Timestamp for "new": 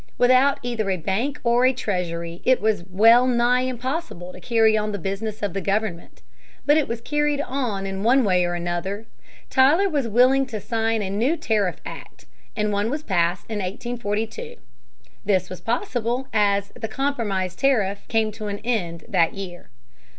11.11-11.37